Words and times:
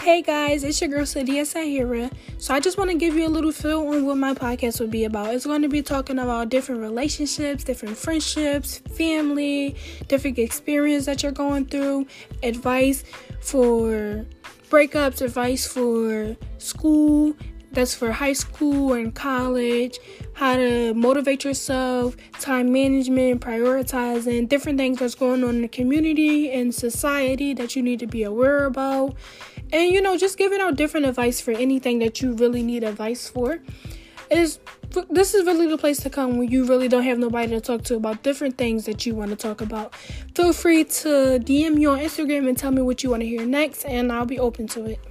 Hey 0.00 0.22
guys, 0.22 0.64
it's 0.64 0.80
your 0.80 0.88
girl 0.88 1.02
Sadia 1.02 1.42
Sahira. 1.42 2.10
So 2.38 2.54
I 2.54 2.60
just 2.60 2.78
want 2.78 2.90
to 2.90 2.96
give 2.96 3.16
you 3.16 3.26
a 3.26 3.28
little 3.28 3.52
feel 3.52 3.86
on 3.86 4.06
what 4.06 4.16
my 4.16 4.32
podcast 4.32 4.80
will 4.80 4.86
be 4.86 5.04
about. 5.04 5.34
It's 5.34 5.44
going 5.44 5.60
to 5.60 5.68
be 5.68 5.82
talking 5.82 6.18
about 6.18 6.48
different 6.48 6.80
relationships, 6.80 7.64
different 7.64 7.98
friendships, 7.98 8.78
family, 8.96 9.76
different 10.08 10.38
experience 10.38 11.04
that 11.04 11.22
you're 11.22 11.32
going 11.32 11.66
through, 11.66 12.06
advice 12.42 13.04
for 13.42 14.24
breakups, 14.70 15.20
advice 15.20 15.70
for 15.70 16.34
school, 16.56 17.36
that's 17.72 17.94
for 17.94 18.12
high 18.12 18.32
school 18.32 18.92
and 18.92 19.14
college, 19.14 19.98
how 20.34 20.56
to 20.56 20.94
motivate 20.94 21.44
yourself, 21.44 22.16
time 22.40 22.72
management, 22.72 23.40
prioritizing, 23.40 24.48
different 24.48 24.78
things 24.78 24.98
that's 24.98 25.14
going 25.14 25.44
on 25.44 25.56
in 25.56 25.62
the 25.62 25.68
community 25.68 26.50
and 26.50 26.74
society 26.74 27.54
that 27.54 27.76
you 27.76 27.82
need 27.82 28.00
to 28.00 28.06
be 28.06 28.22
aware 28.22 28.64
about. 28.64 29.14
And 29.72 29.92
you 29.92 30.02
know, 30.02 30.16
just 30.16 30.36
giving 30.36 30.60
out 30.60 30.76
different 30.76 31.06
advice 31.06 31.40
for 31.40 31.52
anything 31.52 32.00
that 32.00 32.20
you 32.20 32.32
really 32.32 32.62
need 32.62 32.82
advice 32.82 33.28
for. 33.28 33.60
Is 34.30 34.60
this 35.08 35.34
is 35.34 35.44
really 35.44 35.66
the 35.66 35.78
place 35.78 35.98
to 36.00 36.10
come 36.10 36.36
when 36.36 36.48
you 36.50 36.64
really 36.64 36.88
don't 36.88 37.02
have 37.04 37.18
nobody 37.18 37.48
to 37.48 37.60
talk 37.60 37.82
to 37.84 37.96
about 37.96 38.22
different 38.22 38.58
things 38.58 38.84
that 38.86 39.06
you 39.06 39.14
want 39.14 39.30
to 39.30 39.36
talk 39.36 39.60
about. 39.60 39.94
Feel 40.34 40.52
free 40.52 40.84
to 40.84 41.40
DM 41.40 41.74
me 41.76 41.86
on 41.86 41.98
Instagram 41.98 42.48
and 42.48 42.56
tell 42.56 42.70
me 42.70 42.82
what 42.82 43.02
you 43.02 43.10
want 43.10 43.22
to 43.22 43.28
hear 43.28 43.46
next, 43.46 43.84
and 43.84 44.12
I'll 44.12 44.26
be 44.26 44.38
open 44.38 44.66
to 44.68 44.86
it. 44.86 45.09